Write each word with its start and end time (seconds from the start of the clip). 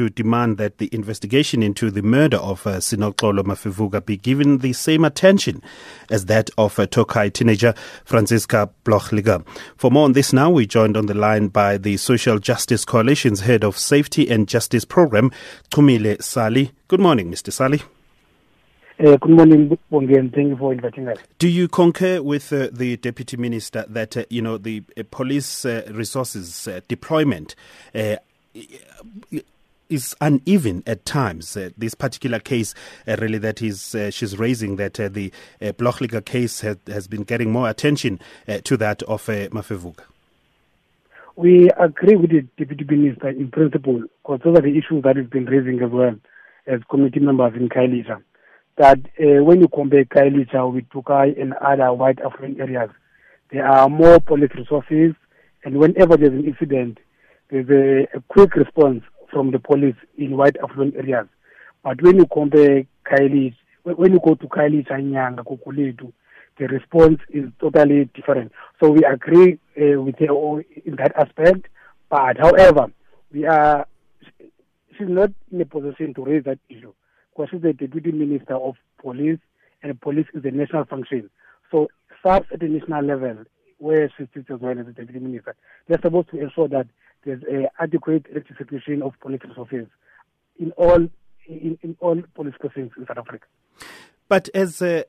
to 0.00 0.08
demand 0.08 0.56
that 0.56 0.78
the 0.78 0.88
investigation 0.94 1.62
into 1.62 1.90
the 1.90 2.00
murder 2.00 2.38
of 2.38 2.66
uh, 2.66 2.78
Sinoxolo 2.78 3.42
Mafevuka 3.42 4.02
be 4.06 4.16
given 4.16 4.56
the 4.58 4.72
same 4.72 5.04
attention 5.04 5.62
as 6.08 6.24
that 6.24 6.48
of 6.56 6.78
uh, 6.78 6.86
Tokai 6.86 7.28
teenager 7.28 7.74
Franziska 8.06 8.70
Blochliger. 8.82 9.46
For 9.76 9.90
more 9.90 10.06
on 10.06 10.14
this 10.14 10.32
now, 10.32 10.48
we're 10.48 10.64
joined 10.64 10.96
on 10.96 11.04
the 11.04 11.12
line 11.12 11.48
by 11.48 11.76
the 11.76 11.98
Social 11.98 12.38
Justice 12.38 12.86
Coalition's 12.86 13.40
head 13.40 13.62
of 13.62 13.76
Safety 13.76 14.26
and 14.30 14.48
Justice 14.48 14.86
Program, 14.86 15.30
Chumile 15.70 16.22
Sali. 16.22 16.72
Good 16.88 17.00
morning, 17.00 17.30
Mr. 17.30 17.52
Sali. 17.52 17.82
Uh, 18.98 19.18
good 19.18 19.32
morning, 19.32 19.78
Bongi, 19.92 20.18
and 20.18 20.32
thank 20.32 20.48
you 20.48 20.56
for 20.56 20.72
inviting 20.72 21.08
us. 21.08 21.18
Do 21.38 21.46
you 21.46 21.68
concur 21.68 22.22
with 22.22 22.50
uh, 22.54 22.68
the 22.72 22.96
deputy 22.96 23.36
minister 23.36 23.84
that 23.86 24.16
uh, 24.16 24.24
you 24.30 24.40
know 24.40 24.56
the 24.56 24.82
uh, 24.96 25.02
police 25.10 25.66
uh, 25.66 25.82
resources 25.90 26.66
uh, 26.66 26.80
deployment 26.88 27.54
is 29.90 30.14
uneven 30.20 30.82
at 30.86 31.04
times? 31.04 31.56
this 31.76 31.94
particular 31.94 32.38
case, 32.38 32.74
really, 33.06 33.38
that 33.38 33.60
is 33.60 33.94
she's 34.10 34.38
raising 34.38 34.76
that 34.76 34.94
the 34.94 35.32
uh, 35.60 35.72
Blochliger 35.72 36.24
case 36.24 36.60
has, 36.60 36.76
has 36.86 37.06
been 37.06 37.24
getting 37.24 37.50
more 37.50 37.68
attention 37.68 38.20
to 38.64 38.76
that 38.76 39.02
of 39.02 39.28
uh. 39.28 39.94
We 41.36 41.70
agree 41.78 42.16
with 42.16 42.30
the 42.30 42.42
deputy 42.58 42.84
minister 42.84 43.28
in 43.28 43.50
principle, 43.50 44.02
because 44.22 44.40
those 44.44 44.58
are 44.58 44.62
the 44.62 44.76
issues 44.76 45.02
that 45.04 45.16
we've 45.16 45.30
been 45.30 45.46
raising 45.46 45.82
as 45.82 45.90
well 45.90 46.14
as 46.66 46.80
committee 46.90 47.20
members 47.20 47.54
in 47.54 47.68
Khayelitsha 47.68 48.22
that 48.80 48.98
uh, 49.20 49.44
when 49.44 49.60
you 49.60 49.68
compare 49.68 50.06
Khayelitsha 50.06 50.72
with 50.72 50.88
Tokai 50.90 51.34
and 51.38 51.52
other 51.54 51.92
white 51.92 52.18
affluent 52.24 52.58
areas, 52.60 52.90
there 53.52 53.66
are 53.66 53.90
more 53.90 54.20
police 54.20 54.50
resources, 54.56 55.14
and 55.64 55.78
whenever 55.78 56.16
there's 56.16 56.32
an 56.32 56.46
incident, 56.46 56.98
there's 57.50 57.68
a, 57.68 58.16
a 58.16 58.22
quick 58.28 58.54
response 58.54 59.02
from 59.32 59.50
the 59.50 59.58
police 59.58 59.96
in 60.16 60.36
white 60.36 60.56
affluent 60.62 60.96
areas. 60.96 61.26
But 61.82 62.02
when 62.02 62.16
you 62.16 62.26
compare 62.32 62.84
Khayelitsha, 63.06 63.54
when 63.84 64.12
you 64.12 64.20
go 64.24 64.34
to 64.34 64.46
Khayelitsha, 64.46 64.92
Nyanga, 64.92 65.44
Gugulethu, 65.44 66.12
the 66.58 66.66
response 66.66 67.18
is 67.30 67.44
totally 67.58 68.10
different. 68.14 68.52
So 68.80 68.90
we 68.90 69.02
agree 69.04 69.58
uh, 69.80 70.00
with 70.00 70.16
her 70.18 70.60
in 70.84 70.96
that 70.96 71.12
aspect. 71.16 71.68
But 72.10 72.36
however, 72.38 72.92
we 73.32 73.46
are 73.46 73.86
she's 74.98 75.08
not 75.08 75.30
in 75.50 75.60
a 75.60 75.64
position 75.64 76.12
to 76.14 76.24
raise 76.24 76.44
that 76.44 76.58
issue 76.68 76.92
because 77.30 77.48
she's 77.50 77.62
the 77.62 77.72
deputy 77.72 78.12
minister 78.12 78.54
of 78.54 78.74
police, 79.00 79.38
and 79.82 79.98
police 80.00 80.26
is 80.34 80.44
a 80.44 80.50
national 80.50 80.84
function. 80.84 81.30
So 81.70 81.88
SAPS 82.22 82.48
at 82.52 82.60
the 82.60 82.68
national 82.68 83.04
level, 83.04 83.44
where 83.78 84.12
she 84.18 84.28
sits 84.34 84.50
as 84.52 84.60
well 84.60 84.78
as 84.78 84.84
the 84.84 84.92
deputy 84.92 85.20
minister, 85.20 85.56
they're 85.88 86.00
supposed 86.02 86.30
to 86.30 86.40
ensure 86.40 86.68
that 86.68 86.86
there's 87.24 87.42
adequate 87.78 88.26
rectification 88.34 89.02
of 89.02 89.12
police 89.20 89.40
resources 89.46 89.86
in 90.58 90.72
all 90.72 91.08
in, 91.46 91.78
in 91.82 91.96
all 92.00 92.20
police 92.34 92.54
precincts 92.60 92.96
in 92.96 93.06
South 93.06 93.18
Africa. 93.18 93.46
But 94.30 94.48
as 94.54 94.80
uh, 94.80 95.02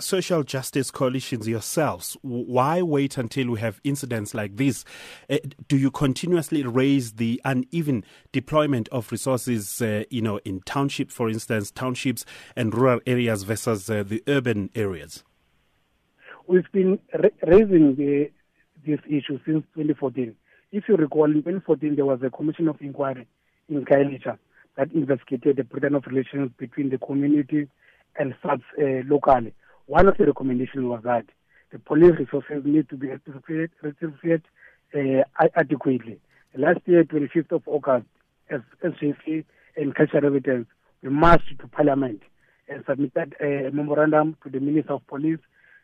social 0.00 0.42
justice 0.42 0.90
coalitions 0.90 1.46
yourselves, 1.46 2.16
why 2.22 2.82
wait 2.82 3.16
until 3.16 3.50
we 3.50 3.60
have 3.60 3.80
incidents 3.84 4.34
like 4.34 4.56
this? 4.56 4.84
Uh, 5.30 5.38
do 5.68 5.76
you 5.76 5.92
continuously 5.92 6.64
raise 6.64 7.12
the 7.12 7.40
uneven 7.44 8.04
deployment 8.32 8.88
of 8.88 9.12
resources, 9.12 9.80
uh, 9.80 10.02
you 10.10 10.20
know, 10.20 10.38
in 10.38 10.62
township, 10.62 11.12
for 11.12 11.30
instance, 11.30 11.70
townships 11.70 12.24
and 12.56 12.74
rural 12.74 13.00
areas 13.06 13.44
versus 13.44 13.88
uh, 13.88 14.02
the 14.02 14.20
urban 14.26 14.68
areas? 14.74 15.22
We've 16.48 16.72
been 16.72 16.98
ra- 17.14 17.30
raising 17.46 17.94
the, 17.94 18.32
this 18.84 18.98
issue 19.06 19.38
since 19.46 19.64
2014. 19.76 20.34
If 20.72 20.84
you 20.88 20.96
recall, 20.96 21.24
in 21.24 21.42
2014 21.42 21.96
there 21.96 22.06
was 22.06 22.20
a 22.22 22.30
commission 22.30 22.68
of 22.68 22.80
inquiry 22.80 23.26
in 23.68 23.84
Khayelitsha 23.84 24.38
that 24.76 24.92
investigated 24.92 25.56
the 25.56 25.64
breakdown 25.64 25.96
of 25.96 26.06
relations 26.06 26.52
between 26.58 26.90
the 26.90 26.98
community 26.98 27.68
and 28.16 28.34
SAPS 28.40 28.62
uh, 28.78 29.02
locally. 29.06 29.52
One 29.86 30.06
of 30.06 30.16
the 30.16 30.26
recommendations 30.26 30.84
was 30.84 31.00
that 31.02 31.26
the 31.72 31.80
police 31.80 32.14
resources 32.18 32.62
need 32.64 32.88
to 32.88 32.96
be 32.96 33.08
rectified 33.08 34.42
uh, 34.94 35.48
adequately. 35.56 36.20
Last 36.56 36.80
year, 36.86 37.02
25th 37.04 37.52
of 37.52 37.62
August, 37.66 38.06
as 38.48 38.60
SJC 38.84 39.44
and 39.76 39.94
Cultural 39.94 40.26
Evidence, 40.26 40.66
we 41.02 41.08
marched 41.08 41.58
to 41.58 41.66
Parliament 41.66 42.22
and 42.68 42.84
submitted 42.88 43.34
a 43.40 43.70
memorandum 43.72 44.36
to 44.44 44.50
the 44.50 44.60
Minister 44.60 44.92
of 44.94 45.06
Police 45.08 45.38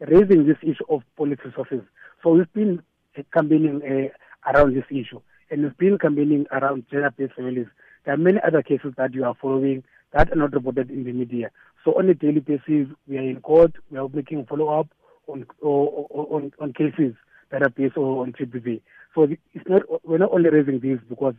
raising 0.00 0.46
this 0.46 0.56
issue 0.62 0.84
of 0.88 1.02
police 1.16 1.38
resources. 1.44 1.80
So 2.22 2.30
we've 2.30 2.52
been 2.52 2.82
uh, 3.18 3.22
campaigning 3.32 3.82
uh, 3.82 4.16
around 4.46 4.74
this 4.74 4.84
issue 4.90 5.20
and 5.50 5.62
we've 5.62 5.76
been 5.78 5.98
campaigning 5.98 6.46
around 6.52 6.84
gender-based 6.90 7.34
violence. 7.36 7.68
There 8.04 8.14
are 8.14 8.18
many 8.18 8.38
other 8.46 8.62
cases 8.62 8.94
that 8.96 9.14
you 9.14 9.24
are 9.24 9.34
following 9.40 9.82
that 10.12 10.32
are 10.32 10.36
not 10.36 10.52
reported 10.52 10.90
in 10.90 11.04
the 11.04 11.12
media. 11.12 11.50
So 11.84 11.92
on 11.98 12.08
a 12.08 12.14
daily 12.14 12.40
basis, 12.40 12.88
we 13.06 13.18
are 13.18 13.22
in 13.22 13.40
court. 13.40 13.72
We 13.90 13.98
are 13.98 14.08
making 14.08 14.46
follow 14.46 14.80
up 14.80 14.88
on 15.26 15.46
on 15.62 16.52
on 16.58 16.72
cases 16.72 17.14
that 17.50 17.62
are 17.62 17.68
based 17.68 17.96
on 17.96 18.32
GBV. 18.32 18.80
So 19.14 19.22
it's 19.22 19.68
not 19.68 19.82
we're 20.04 20.18
not 20.18 20.32
only 20.32 20.50
raising 20.50 20.80
this 20.80 20.98
because 21.08 21.34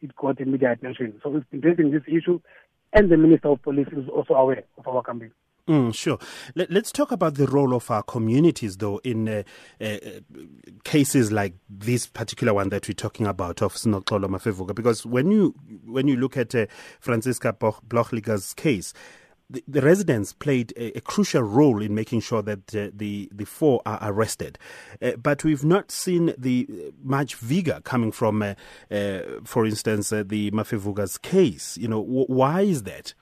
it 0.00 0.14
got 0.16 0.38
the 0.38 0.44
media 0.44 0.72
attention. 0.72 1.20
So 1.22 1.30
we've 1.30 1.50
been 1.50 1.60
raising 1.60 1.90
this 1.90 2.02
issue, 2.06 2.40
and 2.92 3.10
the 3.10 3.16
Minister 3.16 3.48
of 3.48 3.62
Police 3.62 3.88
is 3.92 4.08
also 4.08 4.34
aware 4.34 4.64
of 4.78 4.86
our 4.86 5.02
campaign. 5.02 5.32
Mm, 5.68 5.94
sure. 5.94 6.18
Let, 6.54 6.70
us 6.72 6.90
talk 6.90 7.12
about 7.12 7.34
the 7.34 7.46
role 7.46 7.74
of 7.74 7.90
our 7.90 8.02
communities, 8.02 8.76
though, 8.78 8.98
in 9.04 9.28
uh, 9.28 9.42
uh, 9.80 9.96
cases 10.84 11.30
like 11.30 11.54
this 11.68 12.06
particular 12.06 12.52
one 12.52 12.70
that 12.70 12.88
we're 12.88 12.94
talking 12.94 13.26
about 13.26 13.62
of 13.62 13.74
Sinoxolo 13.74 14.26
Mafevuka. 14.26 14.74
Because 14.74 15.06
when 15.06 15.30
you 15.30 15.54
when 15.86 16.08
you 16.08 16.16
look 16.16 16.36
at 16.36 16.54
uh, 16.54 16.66
Franziska 16.98 17.52
Blochliger's 17.52 18.54
case, 18.54 18.92
the, 19.50 19.64
the 19.66 19.80
residents 19.80 20.32
played 20.32 20.72
a, 20.76 20.96
a, 20.96 21.00
crucial 21.00 21.42
role 21.42 21.82
in 21.82 21.94
making 21.94 22.20
sure 22.20 22.40
that 22.42 22.74
uh, 22.74 22.88
the 22.94 23.28
the 23.32 23.44
four 23.44 23.82
are 23.84 23.98
arrested, 24.02 24.58
uh, 25.02 25.12
but 25.12 25.44
we've 25.44 25.64
not 25.64 25.90
seen 25.90 26.32
the 26.38 26.66
uh, 26.70 26.90
much 27.02 27.34
vigor 27.34 27.80
coming 27.84 28.12
from, 28.12 28.42
uh, 28.42 28.54
uh, 28.90 29.20
for 29.44 29.66
instance, 29.66 30.10
the 30.10 30.50
Mafevuka's 30.52 31.18
case. 31.18 31.76
You 31.76 31.88
know, 31.88 32.02
w- 32.02 32.26
why 32.26 32.62
is 32.62 32.84
that? 32.84 33.14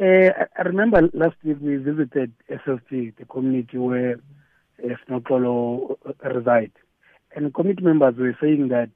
I 0.00 0.62
remember 0.64 1.08
last 1.12 1.36
week 1.44 1.58
we 1.60 1.76
visited 1.76 2.32
SLT, 2.50 3.16
the 3.16 3.24
community 3.28 3.78
where 3.78 4.18
uh, 4.82 4.88
Sinoxolo 5.08 5.96
reside, 6.24 6.72
and 7.36 7.54
community 7.54 7.84
members 7.84 8.16
were 8.16 8.36
saying 8.40 8.68
that 8.68 8.90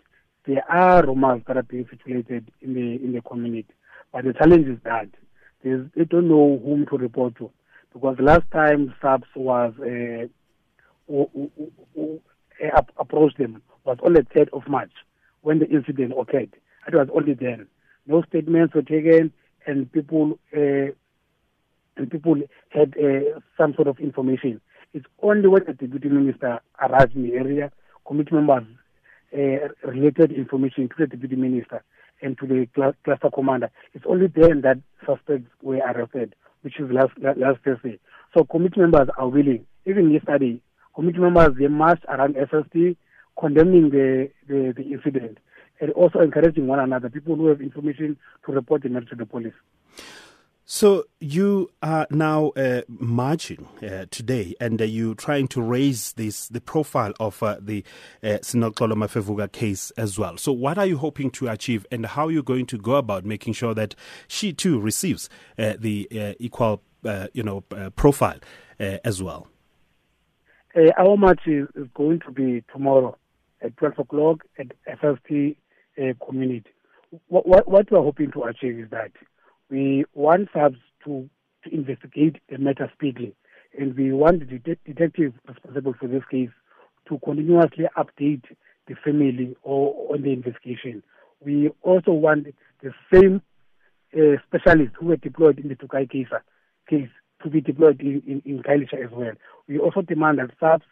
there 0.47 0.65
are 0.69 1.07
rumors 1.07 1.43
that 1.47 1.57
are 1.57 1.63
being 1.63 1.87
circulated 1.89 2.51
in 2.61 2.75
the 2.75 2.97
in 3.05 3.13
the 3.13 3.21
community, 3.21 3.73
but 4.13 4.25
the 4.25 4.33
challenge 4.33 4.67
is 4.67 4.79
that 4.85 5.09
there's, 5.63 5.87
they 5.95 6.05
don't 6.05 6.29
know 6.29 6.61
whom 6.65 6.87
to 6.87 6.97
report 6.97 7.37
to. 7.37 7.51
Because 7.93 8.17
last 8.21 8.51
time 8.53 8.95
SAPS 9.01 9.29
was 9.35 9.73
uh, 9.81 10.27
who, 11.07 11.31
who, 11.33 11.51
who, 11.95 12.21
uh, 12.65 12.83
approached 12.99 13.39
them 13.39 13.63
was 13.85 13.99
on 14.05 14.13
the 14.15 14.23
3rd 14.23 14.49
of 14.53 14.69
March 14.69 14.93
when 15.43 15.59
the 15.59 15.69
incident 15.69 16.13
occurred. 16.19 16.55
It 16.87 16.95
was 16.95 17.09
only 17.15 17.35
then. 17.35 17.67
No 18.07 18.23
statements 18.23 18.75
were 18.75 18.83
taken, 18.83 19.33
and 19.69 19.93
people 19.93 20.39
uh, 20.57 20.91
and 21.97 22.11
people 22.11 22.37
had 22.71 22.95
uh, 22.97 23.39
some 23.57 23.75
sort 23.75 23.87
of 23.87 23.99
information. 23.99 24.61
It's 24.95 25.07
only 25.23 25.47
when 25.49 25.65
the 25.67 25.75
deputy 25.75 26.09
minister 26.09 26.61
arrived 26.81 27.15
in 27.15 27.25
the 27.25 27.35
area, 27.35 27.71
committee 28.07 28.35
members 28.35 28.65
uh, 29.35 29.69
related 29.87 30.33
information 30.33 30.89
to 30.89 30.95
the 30.99 31.07
deputy 31.07 31.37
minister 31.37 31.85
and 32.23 32.39
to 32.39 32.47
the 32.47 32.67
cluster 33.05 33.31
commander. 33.33 33.71
It's 33.93 34.05
only 34.09 34.29
then 34.29 34.63
that 34.63 34.79
suspects 35.07 35.51
were 35.63 35.77
arrested, 35.77 36.35
which 36.63 36.81
is 36.81 36.91
last 36.91 37.13
last 37.19 37.59
Thursday. 37.65 38.01
So 38.37 38.45
committee 38.45 38.81
members 38.81 39.09
are 39.19 39.29
willing. 39.29 39.67
Even 39.85 40.11
yesterday, 40.11 40.61
committee 40.95 41.19
members 41.19 41.51
they 41.59 41.69
marched 41.69 42.05
around 42.09 42.37
SST 42.37 42.97
condemning 43.39 43.91
the, 43.91 44.31
the, 44.49 44.73
the 44.77 44.83
incident 44.83 45.39
and 45.81 45.91
also 45.93 46.21
encouraging 46.21 46.67
one 46.67 46.81
another, 46.81 47.09
people 47.09 47.37
who 47.37 47.47
have 47.47 47.61
information 47.61 48.17
to 48.47 48.53
report 48.53 48.83
the 48.83 48.89
matter 48.89 49.07
to 49.07 49.17
the 49.17 49.27
police. 49.27 49.55
So 50.71 51.05
you 51.19 51.71
are 51.83 52.07
now 52.11 52.49
uh, 52.51 52.83
marching 52.89 53.67
uh, 53.83 54.05
today, 54.11 54.55
and 54.61 54.79
uh, 54.83 54.85
you 54.85 55.15
trying 55.15 55.49
to 55.49 55.63
raise 55.63 56.13
this 56.13 56.47
the 56.49 56.61
profile 56.61 57.15
of 57.19 57.43
uh, 57.43 57.57
the 57.59 57.83
uh, 58.23 58.37
Mafevuka 58.45 59.51
case 59.51 59.91
as 59.93 60.19
well. 60.19 60.37
So 60.37 60.53
what 60.53 60.77
are 60.77 60.85
you 60.85 60.99
hoping 60.99 61.31
to 61.31 61.49
achieve, 61.49 61.87
and 61.91 62.05
how 62.05 62.27
are 62.27 62.31
you 62.31 62.43
going 62.43 62.67
to 62.67 62.77
go 62.77 62.97
about 62.97 63.25
making 63.25 63.55
sure 63.55 63.73
that 63.73 63.95
she 64.27 64.53
too 64.53 64.79
receives 64.79 65.31
uh, 65.59 65.73
the 65.79 66.07
uh, 66.13 66.35
equal, 66.39 66.83
you 67.33 67.43
know, 67.43 67.63
profile 67.97 68.39
as 68.79 69.23
well? 69.23 69.49
our 70.99 71.17
march 71.17 71.41
is, 71.47 71.67
going 71.95 72.21
to 72.21 72.31
be 72.31 72.63
tomorrow 72.71 73.17
at 73.63 73.75
twelve 73.79 73.99
o'clock 73.99 74.45
at 74.59 74.67
FST 75.99 76.15
community. 76.27 76.71
What, 77.29 77.47
what, 77.47 77.69
what 77.69 77.91
we 77.91 77.99
are 77.99 78.03
hoping 78.03 78.31
to 78.33 78.45
achieve 78.45 78.79
is 78.79 78.91
that 78.91 79.13
we 79.71 80.05
want 80.15 80.49
SAPS 80.53 80.77
to, 81.05 81.29
to 81.65 81.75
investigate 81.75 82.37
the 82.51 82.59
matter 82.59 82.91
speedily, 82.95 83.35
and 83.79 83.97
we 83.97 84.13
want 84.13 84.41
the 84.49 84.59
det- 84.59 84.85
detective 84.85 85.33
responsible 85.47 85.95
for 85.99 86.07
this 86.07 86.23
case 86.31 86.51
to 87.09 87.19
continuously 87.25 87.87
update 87.97 88.45
the 88.87 88.95
family 89.05 89.57
or 89.63 90.15
on 90.15 90.23
the 90.23 90.33
investigation. 90.33 91.03
we 91.45 91.71
also 91.83 92.13
want 92.13 92.47
the 92.83 92.93
same 93.13 93.43
uh, 94.17 94.37
specialists 94.47 94.97
who 94.99 95.07
were 95.07 95.17
deployed 95.17 95.59
in 95.59 95.69
the 95.69 95.75
Tokai 95.75 96.07
case, 96.07 96.29
case 96.89 97.09
to 97.43 97.51
be 97.51 97.61
deployed 97.61 98.01
in, 98.01 98.23
in, 98.27 98.43
in 98.45 98.63
Khayelitsha 98.63 99.05
as 99.05 99.11
well. 99.13 99.33
We 99.69 99.79
also 99.79 100.03
demand 100.03 100.39
that 100.39 100.51
SAPS 100.59 100.87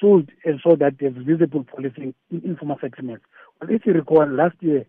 should 0.00 0.32
ensure 0.44 0.76
that 0.76 0.96
there's 1.00 1.14
visible 1.16 1.64
policing 1.64 2.14
in 2.30 2.42
informal 2.44 2.78
settlements. 2.80 3.24
If 3.62 3.86
you 3.86 3.92
recall, 3.92 4.26
last 4.28 4.56
year, 4.60 4.86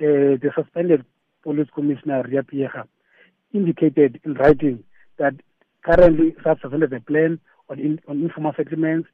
uh, 0.00 0.36
the 0.42 0.50
suspended 0.56 1.04
police 1.42 1.68
commissioner, 1.74 2.22
Riah 2.22 2.42
Phiyega, 2.42 2.84
indicated 3.54 4.20
in 4.24 4.34
writing 4.34 4.82
that 5.18 5.34
currently 5.84 6.34
SAPS 6.42 6.62
has 6.62 6.72
a 6.72 7.00
plan 7.00 7.38
on, 7.70 7.78
in, 7.78 8.00
on 8.08 8.20
informal 8.20 8.52
settlements 8.56 9.08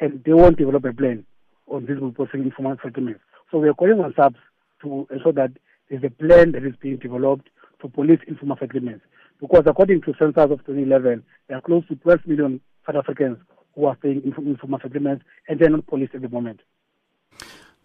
and 0.00 0.22
they 0.24 0.32
won't 0.32 0.56
develop 0.56 0.84
a 0.84 0.92
plan 0.92 1.24
on 1.66 1.84
visible 1.86 2.12
policing 2.12 2.40
in 2.40 2.46
informal 2.46 2.76
settlements. 2.82 3.20
So 3.50 3.58
we 3.58 3.68
are 3.68 3.74
calling 3.74 3.98
on 4.00 4.14
SAPS 4.16 4.38
to 4.82 5.06
ensure 5.10 5.32
that 5.32 5.50
there's 5.90 6.04
a 6.04 6.10
plan 6.10 6.52
that 6.52 6.64
is 6.64 6.74
being 6.80 6.98
developed 6.98 7.48
to 7.82 7.88
police 7.88 8.20
informal 8.28 8.56
settlements. 8.58 9.04
Because 9.40 9.64
according 9.66 10.02
to 10.02 10.14
census 10.18 10.44
of 10.44 10.64
2011, 10.64 11.24
there 11.48 11.58
are 11.58 11.60
close 11.60 11.86
to 11.88 11.96
12 11.96 12.20
million 12.26 12.60
South 12.86 12.96
Africans 12.96 13.38
who 13.74 13.86
are 13.86 13.96
staying 13.98 14.22
in 14.22 14.32
informal 14.46 14.78
settlements 14.80 15.24
and 15.48 15.58
they're 15.58 15.70
not 15.70 15.86
policed 15.88 16.14
at 16.14 16.22
the 16.22 16.28
moment. 16.28 16.60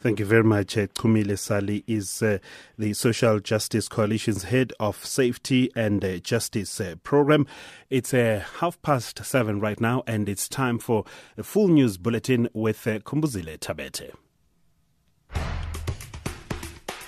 Thank 0.01 0.19
you 0.19 0.25
very 0.25 0.45
much. 0.45 0.77
Uh, 0.77 0.87
Chumile 0.87 1.37
Sali 1.37 1.83
is 1.85 2.23
uh, 2.23 2.37
the 2.77 2.93
Social 2.93 3.41
Justice 3.41 3.89
Coalition's 3.89 4.43
head 4.43 4.71
of 4.79 5.05
safety 5.05 5.69
and 5.75 6.03
uh, 6.05 6.19
justice 6.19 6.79
uh, 6.79 6.95
program. 7.03 7.45
It's 7.89 8.13
uh, 8.13 8.45
half 8.59 8.81
past 8.81 9.25
seven 9.25 9.59
right 9.59 9.79
now, 9.81 10.03
and 10.07 10.29
it's 10.29 10.47
time 10.47 10.79
for 10.79 11.03
a 11.37 11.43
full 11.43 11.67
news 11.67 11.97
bulletin 11.97 12.47
with 12.53 12.87
uh, 12.87 12.99
Kumbuzile 12.99 13.57
Tabete. 13.59 14.11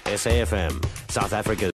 SAFM, 0.04 0.86
South 1.10 1.32
Africa. 1.32 1.70